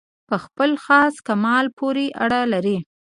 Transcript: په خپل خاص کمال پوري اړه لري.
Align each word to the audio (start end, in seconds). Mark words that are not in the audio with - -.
په 0.29 0.35
خپل 0.45 0.71
خاص 0.85 1.13
کمال 1.27 1.65
پوري 1.77 2.07
اړه 2.23 2.39
لري. 2.53 2.77